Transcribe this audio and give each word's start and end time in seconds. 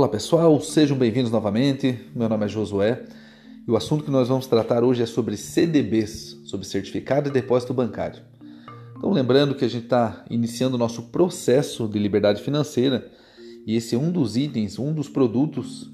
Olá 0.00 0.08
pessoal, 0.08 0.58
sejam 0.62 0.96
bem-vindos 0.96 1.30
novamente. 1.30 2.06
Meu 2.16 2.26
nome 2.26 2.46
é 2.46 2.48
Josué 2.48 3.04
e 3.68 3.70
o 3.70 3.76
assunto 3.76 4.02
que 4.02 4.10
nós 4.10 4.28
vamos 4.28 4.46
tratar 4.46 4.82
hoje 4.82 5.02
é 5.02 5.06
sobre 5.06 5.36
CDBs, 5.36 6.38
sobre 6.46 6.66
Certificado 6.66 7.28
de 7.28 7.34
Depósito 7.34 7.74
Bancário. 7.74 8.22
Então, 8.96 9.12
lembrando 9.12 9.54
que 9.54 9.62
a 9.62 9.68
gente 9.68 9.84
está 9.84 10.24
iniciando 10.30 10.76
o 10.76 10.78
nosso 10.78 11.10
processo 11.10 11.86
de 11.86 11.98
liberdade 11.98 12.40
financeira 12.40 13.10
e 13.66 13.76
esse 13.76 13.94
é 13.94 13.98
um 13.98 14.10
dos 14.10 14.38
itens, 14.38 14.78
um 14.78 14.90
dos 14.90 15.06
produtos 15.06 15.90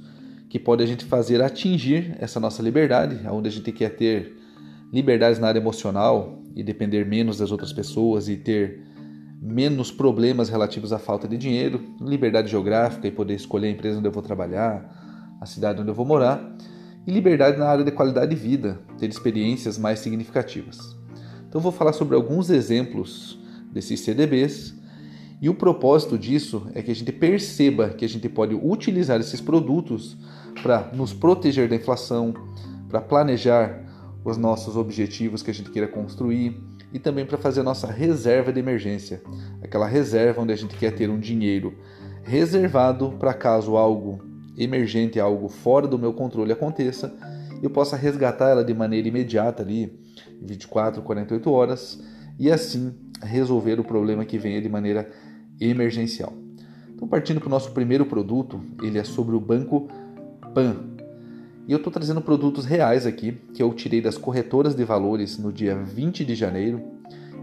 que 0.48 0.60
pode 0.60 0.84
a 0.84 0.86
gente 0.86 1.04
fazer 1.04 1.42
atingir 1.42 2.14
essa 2.20 2.38
nossa 2.38 2.62
liberdade, 2.62 3.18
onde 3.28 3.48
a 3.48 3.52
gente 3.52 3.72
quer 3.72 3.96
ter 3.96 4.36
liberdades 4.92 5.40
na 5.40 5.48
área 5.48 5.58
emocional 5.58 6.44
e 6.54 6.62
depender 6.62 7.04
menos 7.04 7.38
das 7.38 7.50
outras 7.50 7.72
pessoas 7.72 8.28
e 8.28 8.36
ter 8.36 8.82
menos 9.46 9.92
problemas 9.92 10.48
relativos 10.48 10.92
à 10.92 10.98
falta 10.98 11.28
de 11.28 11.38
dinheiro, 11.38 11.80
liberdade 12.00 12.50
geográfica 12.50 13.06
e 13.06 13.12
poder 13.12 13.34
escolher 13.34 13.68
a 13.68 13.70
empresa 13.70 13.98
onde 13.98 14.08
eu 14.08 14.12
vou 14.12 14.22
trabalhar, 14.22 15.36
a 15.40 15.46
cidade 15.46 15.80
onde 15.80 15.90
eu 15.90 15.94
vou 15.94 16.04
morar, 16.04 16.56
e 17.06 17.12
liberdade 17.12 17.56
na 17.56 17.66
área 17.66 17.84
de 17.84 17.92
qualidade 17.92 18.34
de 18.34 18.40
vida, 18.40 18.80
ter 18.98 19.08
experiências 19.08 19.78
mais 19.78 20.00
significativas. 20.00 20.96
Então 21.48 21.60
vou 21.60 21.70
falar 21.70 21.92
sobre 21.92 22.16
alguns 22.16 22.50
exemplos 22.50 23.38
desses 23.72 24.00
CDBs 24.00 24.74
e 25.40 25.48
o 25.48 25.54
propósito 25.54 26.18
disso 26.18 26.66
é 26.74 26.82
que 26.82 26.90
a 26.90 26.94
gente 26.94 27.12
perceba 27.12 27.90
que 27.90 28.04
a 28.04 28.08
gente 28.08 28.28
pode 28.28 28.54
utilizar 28.54 29.20
esses 29.20 29.40
produtos 29.40 30.16
para 30.60 30.90
nos 30.92 31.12
proteger 31.12 31.68
da 31.68 31.76
inflação, 31.76 32.34
para 32.88 33.00
planejar 33.00 33.84
os 34.24 34.36
nossos 34.36 34.76
objetivos 34.76 35.42
que 35.42 35.50
a 35.50 35.54
gente 35.54 35.70
queira 35.70 35.86
construir, 35.86 36.60
e 36.96 36.98
também 36.98 37.26
para 37.26 37.36
fazer 37.36 37.60
a 37.60 37.62
nossa 37.62 37.86
reserva 37.88 38.50
de 38.50 38.58
emergência, 38.58 39.20
aquela 39.62 39.86
reserva 39.86 40.40
onde 40.40 40.54
a 40.54 40.56
gente 40.56 40.74
quer 40.78 40.92
ter 40.92 41.10
um 41.10 41.20
dinheiro 41.20 41.74
reservado 42.22 43.12
para 43.18 43.34
caso 43.34 43.76
algo 43.76 44.24
emergente, 44.56 45.20
algo 45.20 45.46
fora 45.46 45.86
do 45.86 45.98
meu 45.98 46.14
controle 46.14 46.52
aconteça, 46.52 47.14
eu 47.62 47.68
possa 47.68 47.96
resgatar 47.96 48.48
ela 48.48 48.64
de 48.64 48.72
maneira 48.72 49.06
imediata 49.06 49.62
ali, 49.62 49.92
24, 50.40 51.02
48 51.02 51.50
horas, 51.52 52.02
e 52.38 52.50
assim 52.50 52.94
resolver 53.22 53.78
o 53.78 53.84
problema 53.84 54.24
que 54.24 54.38
venha 54.38 54.62
de 54.62 54.68
maneira 54.70 55.06
emergencial. 55.60 56.32
Então, 56.94 57.06
partindo 57.06 57.40
para 57.40 57.48
o 57.48 57.50
nosso 57.50 57.72
primeiro 57.72 58.06
produto, 58.06 58.58
ele 58.82 58.98
é 58.98 59.04
sobre 59.04 59.36
o 59.36 59.40
Banco 59.40 59.86
Pan, 60.54 60.95
e 61.66 61.72
eu 61.72 61.78
estou 61.78 61.92
trazendo 61.92 62.20
produtos 62.20 62.64
reais 62.64 63.06
aqui, 63.06 63.32
que 63.52 63.62
eu 63.62 63.72
tirei 63.74 64.00
das 64.00 64.16
corretoras 64.16 64.74
de 64.74 64.84
valores 64.84 65.38
no 65.38 65.52
dia 65.52 65.76
20 65.76 66.24
de 66.24 66.34
janeiro. 66.34 66.80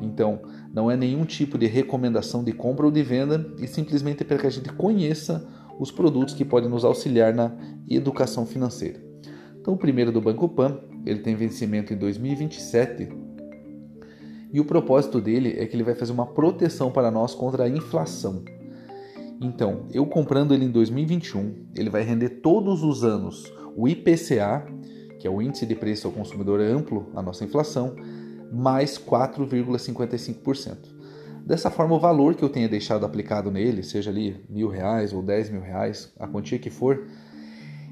Então, 0.02 0.41
não 0.73 0.89
é 0.89 0.95
nenhum 0.95 1.25
tipo 1.25 1.57
de 1.57 1.66
recomendação 1.66 2.44
de 2.44 2.53
compra 2.53 2.85
ou 2.85 2.91
de 2.91 3.03
venda, 3.03 3.45
e 3.59 3.67
simplesmente 3.67 4.23
para 4.23 4.38
que 4.38 4.47
a 4.47 4.49
gente 4.49 4.71
conheça 4.73 5.45
os 5.79 5.91
produtos 5.91 6.33
que 6.33 6.45
podem 6.45 6.69
nos 6.69 6.85
auxiliar 6.85 7.33
na 7.33 7.51
educação 7.89 8.45
financeira. 8.45 9.03
Então, 9.59 9.73
o 9.73 9.77
primeiro 9.77 10.11
do 10.11 10.21
Banco 10.21 10.47
Pan, 10.47 10.79
ele 11.05 11.19
tem 11.19 11.35
vencimento 11.35 11.94
em 11.94 11.97
2027 11.97 13.09
e 14.53 14.59
o 14.59 14.66
propósito 14.66 15.19
dele 15.19 15.55
é 15.57 15.66
que 15.66 15.75
ele 15.75 15.83
vai 15.83 15.95
fazer 15.95 16.11
uma 16.11 16.27
proteção 16.27 16.91
para 16.91 17.09
nós 17.09 17.33
contra 17.33 17.63
a 17.63 17.69
inflação. 17.69 18.44
Então, 19.41 19.87
eu 19.91 20.05
comprando 20.05 20.53
ele 20.53 20.65
em 20.65 20.71
2021, 20.71 21.67
ele 21.75 21.89
vai 21.89 22.03
render 22.03 22.29
todos 22.41 22.83
os 22.83 23.03
anos 23.03 23.51
o 23.75 23.87
IPCA, 23.87 24.65
que 25.19 25.27
é 25.27 25.29
o 25.29 25.41
índice 25.41 25.65
de 25.65 25.75
preço 25.75 26.07
ao 26.07 26.13
consumidor 26.13 26.59
amplo, 26.61 27.09
a 27.15 27.21
nossa 27.21 27.43
inflação, 27.43 27.95
mais 28.51 28.97
4,55%. 28.97 30.93
Dessa 31.45 31.69
forma, 31.69 31.95
o 31.95 31.99
valor 31.99 32.35
que 32.35 32.43
eu 32.43 32.49
tenha 32.49 32.69
deixado 32.69 33.05
aplicado 33.05 33.51
nele, 33.51 33.83
seja 33.83 34.09
ali 34.09 34.45
mil 34.49 34.69
reais 34.69 35.11
ou 35.11 35.21
dez 35.21 35.49
mil 35.49 35.61
reais, 35.61 36.13
a 36.17 36.27
quantia 36.27 36.57
que 36.57 36.69
for, 36.69 37.05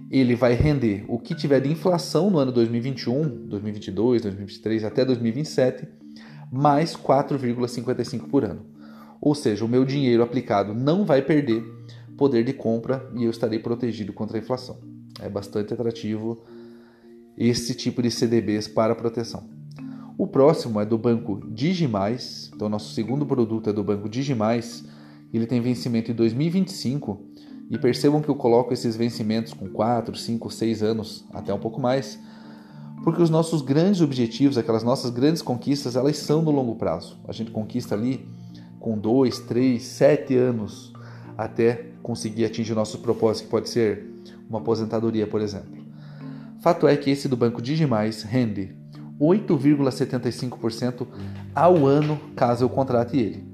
ele 0.09 0.35
vai 0.35 0.53
render 0.53 1.03
o 1.07 1.19
que 1.19 1.35
tiver 1.35 1.59
de 1.59 1.69
inflação 1.69 2.29
no 2.29 2.37
ano 2.37 2.51
2021, 2.51 3.47
2022, 3.47 4.21
2023 4.21 4.83
até 4.83 5.03
2027, 5.03 5.87
mais 6.51 6.95
4,55 6.95 8.27
por 8.29 8.45
ano. 8.45 8.65
Ou 9.21 9.35
seja, 9.35 9.63
o 9.63 9.67
meu 9.67 9.85
dinheiro 9.85 10.23
aplicado 10.23 10.73
não 10.73 11.05
vai 11.05 11.21
perder 11.21 11.63
poder 12.17 12.43
de 12.43 12.53
compra 12.53 13.07
e 13.15 13.23
eu 13.23 13.29
estarei 13.29 13.59
protegido 13.59 14.11
contra 14.11 14.37
a 14.37 14.41
inflação. 14.41 14.79
É 15.21 15.29
bastante 15.29 15.73
atrativo 15.73 16.41
esse 17.37 17.75
tipo 17.75 18.01
de 18.01 18.09
CDBs 18.09 18.67
para 18.67 18.95
proteção. 18.95 19.43
O 20.17 20.27
próximo 20.27 20.79
é 20.79 20.85
do 20.85 20.97
banco 20.97 21.41
Digimais. 21.51 22.51
Então, 22.53 22.69
nosso 22.69 22.93
segundo 22.93 23.25
produto 23.25 23.69
é 23.69 23.73
do 23.73 23.83
banco 23.83 24.09
Digimais. 24.09 24.83
Ele 25.33 25.45
tem 25.45 25.61
vencimento 25.61 26.11
em 26.11 26.13
2025. 26.15 27.19
E 27.71 27.77
percebam 27.77 28.21
que 28.21 28.29
eu 28.29 28.35
coloco 28.35 28.73
esses 28.73 28.95
vencimentos 28.95 29.53
com 29.53 29.69
4, 29.69 30.15
5, 30.15 30.51
6 30.51 30.83
anos, 30.83 31.25
até 31.31 31.53
um 31.53 31.59
pouco 31.59 31.79
mais, 31.79 32.19
porque 33.01 33.21
os 33.21 33.29
nossos 33.29 33.61
grandes 33.61 34.01
objetivos, 34.01 34.57
aquelas 34.57 34.83
nossas 34.83 35.09
grandes 35.09 35.41
conquistas, 35.41 35.95
elas 35.95 36.17
são 36.17 36.41
no 36.41 36.51
longo 36.51 36.75
prazo. 36.75 37.17
A 37.25 37.31
gente 37.31 37.49
conquista 37.49 37.95
ali 37.95 38.27
com 38.81 38.97
2, 38.97 39.39
3, 39.39 39.81
7 39.81 40.35
anos 40.35 40.91
até 41.37 41.85
conseguir 42.03 42.45
atingir 42.45 42.73
nossos 42.73 42.99
propósitos, 42.99 43.43
que 43.43 43.51
pode 43.51 43.69
ser 43.69 44.05
uma 44.49 44.59
aposentadoria, 44.59 45.25
por 45.25 45.39
exemplo. 45.39 45.79
Fato 46.61 46.87
é 46.87 46.97
que 46.97 47.09
esse 47.09 47.29
do 47.29 47.37
Banco 47.37 47.61
Digimais 47.61 48.23
rende 48.23 48.75
8,75% 49.19 51.07
ao 51.55 51.85
ano 51.85 52.19
caso 52.35 52.65
eu 52.65 52.69
contrate 52.69 53.17
ele. 53.17 53.45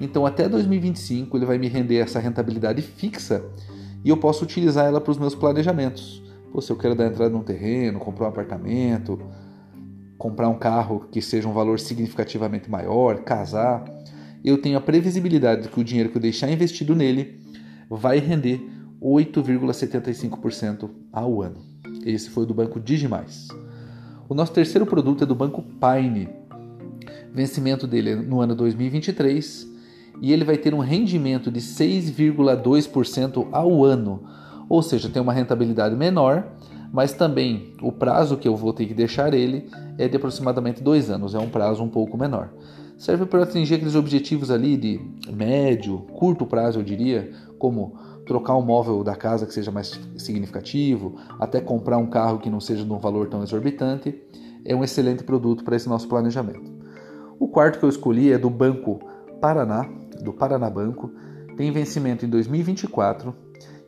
Então, 0.00 0.26
até 0.26 0.48
2025, 0.48 1.36
ele 1.36 1.46
vai 1.46 1.56
me 1.56 1.68
render 1.68 1.98
essa 1.98 2.18
rentabilidade 2.18 2.82
fixa 2.82 3.44
e 4.04 4.08
eu 4.08 4.16
posso 4.16 4.44
utilizar 4.44 4.86
ela 4.86 5.00
para 5.00 5.12
os 5.12 5.18
meus 5.18 5.34
planejamentos. 5.36 6.20
Pô, 6.52 6.60
se 6.60 6.70
eu 6.70 6.76
quero 6.76 6.96
dar 6.96 7.06
entrada 7.06 7.30
num 7.30 7.42
terreno, 7.42 8.00
comprar 8.00 8.26
um 8.26 8.28
apartamento, 8.28 9.20
comprar 10.18 10.48
um 10.48 10.58
carro 10.58 11.06
que 11.10 11.22
seja 11.22 11.48
um 11.48 11.52
valor 11.52 11.78
significativamente 11.78 12.68
maior, 12.68 13.20
casar, 13.20 13.84
eu 14.44 14.58
tenho 14.58 14.76
a 14.76 14.80
previsibilidade 14.80 15.62
de 15.62 15.68
que 15.68 15.80
o 15.80 15.84
dinheiro 15.84 16.10
que 16.10 16.16
eu 16.18 16.22
deixar 16.22 16.50
investido 16.50 16.94
nele 16.94 17.40
vai 17.88 18.18
render 18.18 18.60
8,75% 19.00 20.90
ao 21.12 21.40
ano. 21.42 21.60
Esse 22.04 22.28
foi 22.30 22.46
do 22.46 22.52
banco 22.54 22.78
Digimais. 22.78 23.48
O 24.28 24.34
nosso 24.34 24.52
terceiro 24.52 24.86
produto 24.86 25.24
é 25.24 25.26
do 25.26 25.34
banco 25.34 25.62
Pine. 25.62 26.28
Vencimento 27.32 27.86
dele 27.86 28.10
é 28.10 28.16
no 28.16 28.40
ano 28.40 28.54
2023 28.54 29.72
e 30.20 30.32
ele 30.32 30.44
vai 30.44 30.56
ter 30.56 30.72
um 30.74 30.78
rendimento 30.78 31.50
de 31.50 31.60
6,2% 31.60 33.48
ao 33.50 33.84
ano, 33.84 34.22
ou 34.68 34.82
seja, 34.82 35.08
tem 35.08 35.20
uma 35.20 35.32
rentabilidade 35.32 35.96
menor, 35.96 36.46
mas 36.92 37.12
também 37.12 37.72
o 37.82 37.90
prazo 37.90 38.36
que 38.36 38.46
eu 38.46 38.56
vou 38.56 38.72
ter 38.72 38.86
que 38.86 38.94
deixar 38.94 39.34
ele 39.34 39.68
é 39.98 40.08
de 40.08 40.16
aproximadamente 40.16 40.82
dois 40.82 41.10
anos, 41.10 41.34
é 41.34 41.38
um 41.38 41.48
prazo 41.48 41.82
um 41.82 41.88
pouco 41.88 42.16
menor. 42.16 42.50
Serve 43.04 43.26
para 43.26 43.42
atingir 43.42 43.74
aqueles 43.74 43.94
objetivos 43.94 44.50
ali 44.50 44.78
de 44.78 44.98
médio, 45.30 45.98
curto 46.14 46.46
prazo, 46.46 46.78
eu 46.78 46.82
diria, 46.82 47.30
como 47.58 47.98
trocar 48.24 48.56
um 48.56 48.62
móvel 48.62 49.04
da 49.04 49.14
casa 49.14 49.44
que 49.44 49.52
seja 49.52 49.70
mais 49.70 50.00
significativo, 50.16 51.14
até 51.38 51.60
comprar 51.60 51.98
um 51.98 52.06
carro 52.06 52.38
que 52.38 52.48
não 52.48 52.60
seja 52.60 52.82
de 52.82 52.90
um 52.90 52.98
valor 52.98 53.28
tão 53.28 53.42
exorbitante, 53.42 54.18
é 54.64 54.74
um 54.74 54.82
excelente 54.82 55.22
produto 55.22 55.64
para 55.64 55.76
esse 55.76 55.86
nosso 55.86 56.08
planejamento. 56.08 56.72
O 57.38 57.46
quarto 57.46 57.78
que 57.78 57.84
eu 57.84 57.90
escolhi 57.90 58.32
é 58.32 58.38
do 58.38 58.48
Banco 58.48 58.98
Paraná, 59.38 59.86
do 60.22 60.32
Paraná 60.32 60.70
Banco, 60.70 61.10
tem 61.58 61.70
vencimento 61.70 62.24
em 62.24 62.30
2024 62.30 63.36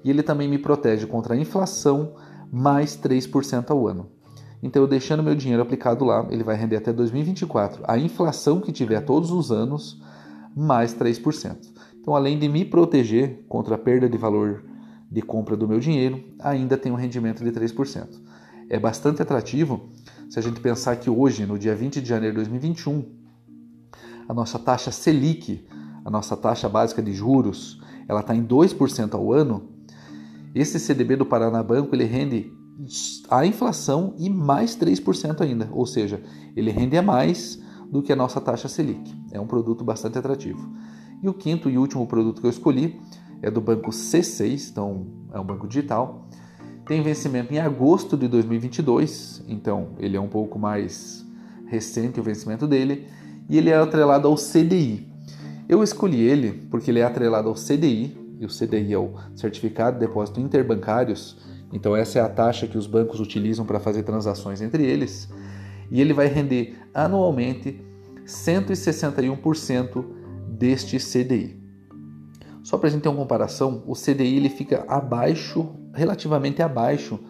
e 0.05 0.11
ele 0.11 0.23
também 0.23 0.47
me 0.47 0.59
protege 0.59 1.07
contra 1.07 1.33
a 1.33 1.39
inflação 1.39 2.13
mais 2.53 2.99
3% 2.99 3.71
ao 3.71 3.89
ano. 3.89 4.11
Então, 4.67 4.83
eu 4.83 4.89
deixando 4.89 5.23
meu 5.23 5.37
dinheiro 5.37 5.63
aplicado 5.63 6.05
lá, 6.05 6.27
ele 6.29 6.43
vai 6.43 6.57
render 6.57 6.75
até 6.75 6.93
2024 6.93 7.85
a 7.87 7.97
inflação 7.97 8.61
que 8.61 8.73
tiver 8.73 9.01
todos 9.01 9.31
os 9.31 9.53
anos 9.53 10.03
mais 10.57 10.93
3%. 10.93 11.57
Então, 12.01 12.17
além 12.17 12.37
de 12.37 12.49
me 12.49 12.65
proteger 12.65 13.45
contra 13.49 13.77
a 13.77 13.79
perda 13.79 14.09
de 14.09 14.19
valor 14.19 14.65
de 15.09 15.23
compra 15.23 15.57
do 15.57 15.69
meu 15.69 15.79
dinheiro, 15.79 16.21
ainda 16.41 16.77
tem 16.77 16.91
um 16.91 16.97
rendimento 16.97 17.45
de 17.45 17.53
3%. 17.53 18.09
É 18.69 18.77
bastante 18.77 19.23
atrativo 19.23 19.89
se 20.29 20.37
a 20.37 20.43
gente 20.43 20.59
pensar 20.59 20.97
que 20.97 21.09
hoje, 21.09 21.47
no 21.47 21.57
dia 21.57 21.77
20 21.77 22.01
de 22.01 22.09
janeiro 22.09 22.35
de 22.35 22.41
2021, 22.41 23.05
a 24.29 24.35
nossa 24.35 24.59
taxa 24.59 24.91
Selic, 24.91 25.65
a 26.05 26.11
nossa 26.11 26.37
taxa 26.37 26.69
básica 26.69 27.01
de 27.01 27.13
juros, 27.13 27.81
ela 28.09 28.19
está 28.19 28.35
em 28.35 28.45
2% 28.45 29.15
ao 29.15 29.33
ano. 29.33 29.69
Esse 30.53 30.81
CDB 30.81 31.15
do 31.15 31.25
Paraná 31.25 31.63
Banco 31.63 31.95
ele 31.95 32.05
rende 32.05 32.53
a 33.31 33.47
inflação 33.47 34.15
e 34.19 34.29
mais 34.29 34.77
3% 34.77 35.41
ainda, 35.41 35.69
ou 35.73 35.87
seja, 35.87 36.23
ele 36.55 36.71
rende 36.71 36.97
a 36.97 37.03
mais 37.03 37.61
do 37.91 38.03
que 38.03 38.13
a 38.13 38.17
nossa 38.17 38.41
taxa 38.41 38.69
Selic. 38.69 39.15
É 39.33 39.41
um 39.41 39.47
produto 39.47 39.85
bastante 39.85 40.19
atrativo. 40.19 40.71
E 41.23 41.29
o 41.29 41.35
quinto 41.35 41.71
e 41.71 41.79
último 41.79 42.07
produto 42.07 42.41
que 42.41 42.47
eu 42.47 42.51
escolhi 42.51 43.01
é 43.41 43.51
do 43.51 43.61
banco 43.61 43.91
C6, 43.91 44.71
então 44.71 45.07
é 45.33 45.41
um 45.41 45.45
banco 45.45 45.67
digital. 45.67 46.29
Tem 46.87 47.03
vencimento 47.03 47.53
em 47.53 47.59
agosto 47.59 48.17
de 48.17 48.29
2022, 48.29 49.43
então 49.49 49.91
ele 49.99 50.17
é 50.17 50.21
um 50.21 50.29
pouco 50.29 50.59
mais 50.59 51.27
recente 51.67 52.21
o 52.21 52.23
vencimento 52.23 52.67
dele, 52.67 53.07
e 53.49 53.57
ele 53.57 53.71
é 53.71 53.77
atrelado 53.77 54.29
ao 54.29 54.37
CDI. 54.37 55.09
Eu 55.69 55.83
escolhi 55.83 56.21
ele 56.21 56.53
porque 56.71 56.91
ele 56.91 57.01
é 57.01 57.05
atrelado 57.05 57.49
ao 57.49 57.55
CDI, 57.55 58.17
e 58.39 58.45
o 58.45 58.49
CDI 58.49 58.93
é 58.93 58.99
o 58.99 59.15
Certificado 59.35 59.99
de 59.99 60.07
Depósito 60.07 60.41
Interbancários, 60.41 61.39
então 61.77 61.95
essa 61.95 62.19
é 62.19 62.23
a 62.23 62.29
taxa 62.29 62.67
que 62.67 62.79
os 62.79 62.87
bancos 62.87 63.21
utilizam 63.21 63.67
para 63.67 63.79
fazer 63.79 64.03
transações 64.03 64.63
entre 64.63 64.83
eles, 64.83 65.29
e 65.91 66.01
ele 66.01 66.15
vai 66.15 66.27
render 66.27 66.75
anualmente 66.93 67.81
161% 68.25 70.05
deste 70.49 70.97
CDI. 70.99 71.61
Só 72.63 72.79
para 72.79 72.89
a 72.89 72.91
gente 72.91 73.03
ter 73.03 73.11
uma 73.11 73.19
comparação, 73.19 73.85
o 73.87 73.93
CDI 73.93 74.39
ele 74.39 74.49
fica 74.49 74.85
abaixo, 74.89 75.69
relativamente 75.93 76.63
abaixo 76.63 77.21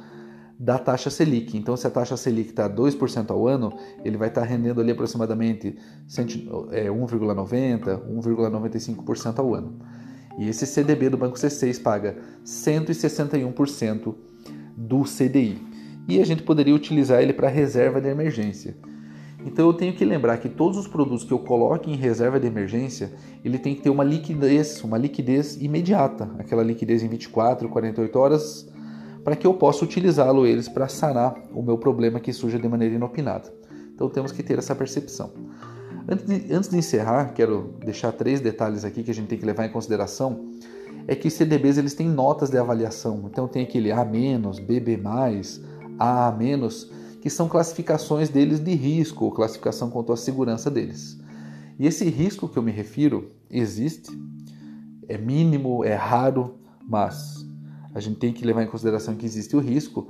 da 0.59 0.79
taxa 0.79 1.11
Selic. 1.11 1.59
Então, 1.59 1.77
se 1.77 1.87
a 1.87 1.91
taxa 1.91 2.17
Selic 2.17 2.51
está 2.51 2.71
2% 2.71 3.31
ao 3.31 3.47
ano, 3.47 3.77
ele 4.03 4.17
vai 4.17 4.29
estar 4.29 4.41
tá 4.43 4.47
rendendo 4.47 4.81
ali 4.81 4.93
aproximadamente 4.93 5.77
1,90%, 6.09 8.01
1,95% 8.09 9.37
é, 9.37 9.41
ao 9.41 9.55
ano. 9.55 9.79
E 10.39 10.49
esse 10.49 10.67
CDB 10.67 11.11
do 11.11 11.17
Banco 11.17 11.37
C6 11.37 11.83
paga 11.83 12.17
161% 12.45 14.15
do 14.77 15.03
CDI. 15.03 15.59
E 16.09 16.21
a 16.21 16.27
gente 16.27 16.43
poderia 16.43 16.75
utilizar 16.75 17.23
ele 17.23 17.33
para 17.33 17.49
reserva 17.49 18.01
de 18.01 18.09
emergência. 18.09 18.77
Então 19.45 19.67
eu 19.67 19.73
tenho 19.73 19.95
que 19.95 20.05
lembrar 20.05 20.39
que 20.39 20.49
todos 20.49 20.77
os 20.77 20.89
produtos 20.89 21.25
que 21.25 21.33
eu 21.33 21.39
coloque 21.39 21.91
em 21.91 21.95
reserva 21.95 22.39
de 22.39 22.49
emergência, 22.49 23.13
ele 23.45 23.59
tem 23.59 23.77
que 23.77 23.81
ter 23.81 23.91
uma 23.91 24.03
liquidez, 24.03 24.83
uma 24.83 24.99
liquidez 24.99 25.57
imediata, 25.57 26.29
aquela 26.39 26.65
liquidez 26.65 27.03
em 27.03 27.09
24, 27.09 27.69
48 27.69 28.19
horas, 28.19 28.69
para 29.23 29.37
que 29.37 29.47
eu 29.47 29.55
possa 29.55 29.85
utilizá-lo 29.85 30.47
eles 30.47 30.69
para 30.69 30.89
sanar 30.89 31.35
o 31.53 31.63
meu 31.63 31.79
problema 31.79 32.19
que 32.19 32.33
surja 32.33 32.59
de 32.59 32.69
maneira 32.69 32.97
inopinada. 32.97 33.53
Então 33.95 34.09
temos 34.09 34.33
que 34.33 34.43
ter 34.43 34.59
essa 34.59 34.75
percepção. 34.75 35.33
Antes 36.09 36.27
de, 36.27 36.53
antes 36.53 36.69
de 36.69 36.77
encerrar, 36.77 37.33
quero 37.33 37.75
deixar 37.85 38.13
três 38.13 38.41
detalhes 38.41 38.85
aqui 38.85 39.03
que 39.03 39.11
a 39.11 39.15
gente 39.15 39.29
tem 39.29 39.39
que 39.39 39.47
levar 39.47 39.65
em 39.65 39.71
consideração. 39.71 40.51
É 41.09 41.15
que 41.15 41.29
os 41.29 41.35
CDBs 41.35 41.79
eles 41.79 41.95
têm 41.95 42.09
notas 42.09 42.51
de 42.51 42.59
avaliação. 42.59 43.25
Então 43.31 43.47
tem 43.47 43.63
aquele 43.63 43.93
A-, 43.93 44.05
BB+, 44.05 45.01
AA-, 45.99 46.69
que 47.21 47.31
são 47.31 47.49
classificações 47.49 48.29
deles 48.29 48.61
de 48.61 48.75
risco, 48.75 49.31
classificação 49.31 49.91
quanto 49.91 50.13
à 50.13 50.17
segurança 50.17 50.71
deles. 50.71 51.19
E 51.79 51.87
esse 51.87 52.05
risco 52.09 52.49
que 52.49 52.57
eu 52.57 52.63
me 52.63 52.73
refiro 52.73 53.29
existe, 53.51 54.11
é 55.09 55.19
mínimo, 55.19 55.85
é 55.85 55.95
raro, 55.95 56.55
mas 56.89 57.47
a 57.95 58.01
gente 58.01 58.19
tem 58.19 58.33
que 58.33 58.45
levar 58.45 58.63
em 58.63 58.67
consideração 58.67 59.15
que 59.15 59.27
existe 59.27 59.57
o 59.57 59.61
risco. 59.61 60.09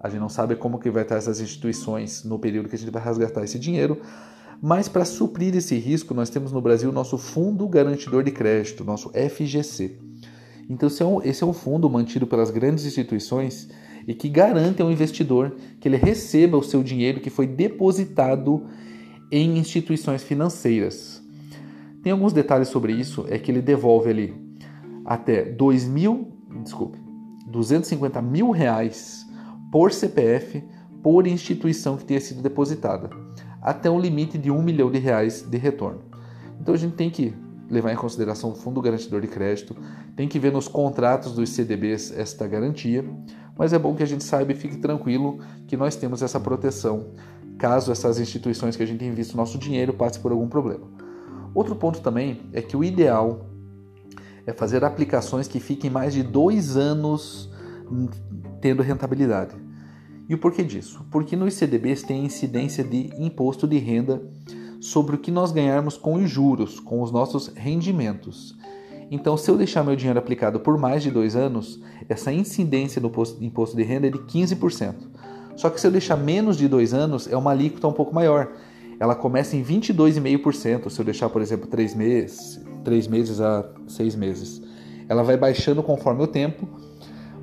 A 0.00 0.08
gente 0.08 0.20
não 0.20 0.28
sabe 0.28 0.56
como 0.56 0.78
que 0.78 0.90
vai 0.90 1.02
estar 1.02 1.16
essas 1.16 1.40
instituições 1.40 2.24
no 2.24 2.38
período 2.38 2.68
que 2.68 2.76
a 2.76 2.78
gente 2.78 2.90
vai 2.90 3.02
resgatar 3.02 3.44
esse 3.44 3.58
dinheiro, 3.58 4.00
mas 4.60 4.88
para 4.88 5.04
suprir 5.04 5.54
esse 5.54 5.76
risco, 5.76 6.14
nós 6.14 6.30
temos 6.30 6.50
no 6.50 6.60
Brasil 6.60 6.90
o 6.90 6.92
nosso 6.92 7.16
Fundo 7.16 7.68
Garantidor 7.68 8.24
de 8.24 8.32
Crédito, 8.32 8.84
nosso 8.84 9.10
FGC. 9.10 10.07
Então, 10.68 10.88
esse 11.24 11.42
é 11.42 11.46
um 11.46 11.50
é 11.50 11.54
fundo 11.54 11.88
mantido 11.88 12.26
pelas 12.26 12.50
grandes 12.50 12.84
instituições 12.84 13.68
e 14.06 14.14
que 14.14 14.28
garante 14.28 14.82
ao 14.82 14.90
investidor 14.90 15.56
que 15.80 15.88
ele 15.88 15.96
receba 15.96 16.56
o 16.56 16.62
seu 16.62 16.82
dinheiro 16.82 17.20
que 17.20 17.30
foi 17.30 17.46
depositado 17.46 18.66
em 19.30 19.58
instituições 19.58 20.22
financeiras. 20.22 21.22
Tem 22.02 22.12
alguns 22.12 22.32
detalhes 22.32 22.68
sobre 22.68 22.92
isso, 22.92 23.26
é 23.28 23.38
que 23.38 23.50
ele 23.50 23.60
devolve 23.60 24.10
ali 24.10 24.34
até 25.04 25.42
2 25.42 25.86
mil, 25.86 26.32
desculpe, 26.62 26.98
250 27.46 28.20
mil 28.22 28.50
reais 28.50 29.26
por 29.72 29.92
CPF 29.92 30.62
por 31.02 31.26
instituição 31.26 31.96
que 31.96 32.04
tenha 32.04 32.20
sido 32.20 32.42
depositada, 32.42 33.10
até 33.62 33.90
um 33.90 34.00
limite 34.00 34.36
de 34.36 34.50
1 34.50 34.62
milhão 34.62 34.90
de 34.90 34.98
reais 34.98 35.42
de 35.42 35.56
retorno. 35.56 36.02
Então 36.60 36.74
a 36.74 36.78
gente 36.78 36.94
tem 36.94 37.10
que 37.10 37.34
levar 37.70 37.92
em 37.92 37.96
consideração 37.96 38.50
o 38.50 38.54
fundo 38.54 38.80
garantidor 38.80 39.20
de 39.20 39.28
crédito, 39.28 39.76
tem 40.16 40.26
que 40.26 40.38
ver 40.38 40.52
nos 40.52 40.68
contratos 40.68 41.34
dos 41.34 41.50
CDBs 41.50 42.12
esta 42.16 42.46
garantia, 42.46 43.04
mas 43.56 43.72
é 43.72 43.78
bom 43.78 43.94
que 43.94 44.02
a 44.02 44.06
gente 44.06 44.24
saiba 44.24 44.52
e 44.52 44.54
fique 44.54 44.76
tranquilo 44.78 45.38
que 45.66 45.76
nós 45.76 45.96
temos 45.96 46.22
essa 46.22 46.40
proteção 46.40 47.12
caso 47.58 47.90
essas 47.90 48.20
instituições 48.20 48.76
que 48.76 48.82
a 48.82 48.86
gente 48.86 49.04
invista 49.04 49.34
o 49.34 49.36
nosso 49.36 49.58
dinheiro 49.58 49.92
passe 49.92 50.18
por 50.18 50.30
algum 50.30 50.48
problema. 50.48 50.86
Outro 51.52 51.74
ponto 51.74 52.00
também 52.00 52.40
é 52.52 52.62
que 52.62 52.76
o 52.76 52.84
ideal 52.84 53.46
é 54.46 54.52
fazer 54.52 54.84
aplicações 54.84 55.48
que 55.48 55.58
fiquem 55.58 55.90
mais 55.90 56.14
de 56.14 56.22
dois 56.22 56.76
anos 56.76 57.50
tendo 58.60 58.82
rentabilidade. 58.82 59.56
E 60.28 60.34
o 60.34 60.38
porquê 60.38 60.62
disso? 60.62 61.04
Porque 61.10 61.34
nos 61.34 61.54
CDBs 61.54 62.02
tem 62.02 62.24
incidência 62.24 62.84
de 62.84 63.10
imposto 63.18 63.66
de 63.66 63.78
renda 63.78 64.22
sobre 64.80 65.16
o 65.16 65.18
que 65.18 65.30
nós 65.30 65.52
ganharmos 65.52 65.96
com 65.96 66.14
os 66.14 66.30
juros, 66.30 66.78
com 66.78 67.02
os 67.02 67.10
nossos 67.10 67.48
rendimentos. 67.48 68.56
Então, 69.10 69.36
se 69.36 69.50
eu 69.50 69.56
deixar 69.56 69.82
meu 69.82 69.96
dinheiro 69.96 70.18
aplicado 70.18 70.60
por 70.60 70.76
mais 70.76 71.02
de 71.02 71.10
dois 71.10 71.34
anos, 71.34 71.80
essa 72.08 72.32
incidência 72.32 73.00
do 73.00 73.10
imposto 73.40 73.76
de 73.76 73.82
renda 73.82 74.06
é 74.06 74.10
de 74.10 74.18
15%. 74.18 74.94
Só 75.56 75.70
que 75.70 75.80
se 75.80 75.86
eu 75.86 75.90
deixar 75.90 76.16
menos 76.16 76.56
de 76.56 76.68
dois 76.68 76.92
anos, 76.92 77.26
é 77.30 77.36
uma 77.36 77.50
alíquota 77.50 77.88
um 77.88 77.92
pouco 77.92 78.14
maior. 78.14 78.52
Ela 79.00 79.14
começa 79.14 79.56
em 79.56 79.64
22,5% 79.64 80.90
se 80.90 81.00
eu 81.00 81.04
deixar, 81.04 81.28
por 81.30 81.40
exemplo, 81.40 81.66
três 81.66 81.94
meses, 81.94 82.60
três 82.84 83.08
meses 83.08 83.40
a 83.40 83.64
seis 83.86 84.14
meses. 84.14 84.62
Ela 85.08 85.22
vai 85.22 85.36
baixando 85.36 85.82
conforme 85.82 86.22
o 86.22 86.26
tempo, 86.26 86.68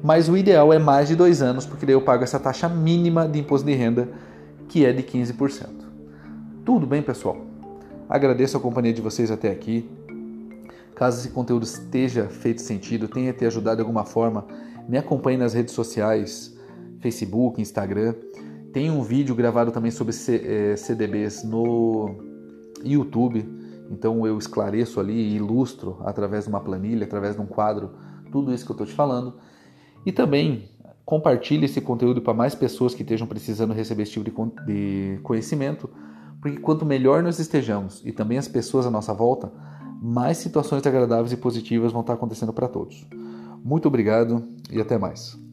mas 0.04 0.30
o 0.30 0.38
ideal 0.38 0.72
é 0.72 0.78
mais 0.78 1.08
de 1.08 1.16
dois 1.16 1.42
anos, 1.42 1.66
porque 1.66 1.86
daí 1.86 1.96
eu 1.96 2.02
pago 2.02 2.24
essa 2.24 2.40
taxa 2.40 2.70
mínima 2.70 3.28
de 3.28 3.40
imposto 3.40 3.66
de 3.66 3.74
renda, 3.74 4.08
que 4.70 4.86
é 4.86 4.94
de 4.94 5.02
15%. 5.02 5.85
Tudo 6.66 6.88
bem, 6.88 7.04
pessoal? 7.04 7.38
Agradeço 8.10 8.58
a 8.58 8.60
companhia 8.60 8.92
de 8.92 9.00
vocês 9.00 9.30
até 9.30 9.52
aqui. 9.52 9.88
Caso 10.96 11.20
esse 11.20 11.30
conteúdo 11.30 11.62
esteja 11.62 12.28
feito 12.28 12.60
sentido, 12.60 13.08
tenha 13.08 13.32
te 13.32 13.46
ajudado 13.46 13.76
de 13.76 13.82
alguma 13.82 14.04
forma, 14.04 14.48
me 14.90 14.98
acompanhe 14.98 15.38
nas 15.38 15.54
redes 15.54 15.76
sociais, 15.76 16.58
Facebook, 17.02 17.62
Instagram. 17.62 18.16
Tem 18.74 18.90
um 18.90 19.04
vídeo 19.04 19.36
gravado 19.36 19.72
também 19.72 19.92
sobre 19.92 20.12
CDBs 20.12 21.44
eh, 21.44 21.48
no 21.48 22.16
YouTube, 22.84 23.48
então 23.92 24.26
eu 24.26 24.36
esclareço 24.36 25.00
ali 25.00 25.14
e 25.14 25.36
ilustro 25.36 26.00
através 26.04 26.46
de 26.46 26.50
uma 26.50 26.62
planilha, 26.62 27.06
através 27.06 27.36
de 27.36 27.42
um 27.44 27.46
quadro, 27.46 27.92
tudo 28.32 28.52
isso 28.52 28.66
que 28.66 28.72
eu 28.72 28.74
estou 28.74 28.88
te 28.88 28.94
falando. 28.94 29.36
E 30.04 30.12
também 30.12 30.68
compartilhe 31.06 31.66
esse 31.66 31.80
conteúdo 31.80 32.24
para 32.24 32.34
mais 32.34 32.56
pessoas 32.56 32.96
que 32.96 33.04
estejam 33.04 33.28
precisando 33.28 33.72
receber 33.72 34.02
esse 34.02 34.14
tipo 34.14 34.32
de 34.66 35.20
conhecimento, 35.22 35.88
porque 36.46 36.60
quanto 36.60 36.86
melhor 36.86 37.24
nós 37.24 37.40
estejamos 37.40 38.04
e 38.06 38.12
também 38.12 38.38
as 38.38 38.48
pessoas 38.48 38.86
à 38.86 38.92
nossa 38.92 39.12
volta, 39.12 39.52
mais 40.00 40.38
situações 40.38 40.86
agradáveis 40.86 41.32
e 41.32 41.38
positivas 41.38 41.92
vão 41.92 42.02
estar 42.02 42.14
acontecendo 42.14 42.54
para 42.54 42.68
todos. 42.68 43.04
Muito 43.64 43.88
obrigado 43.88 44.48
e 44.70 44.80
até 44.80 44.96
mais. 44.96 45.45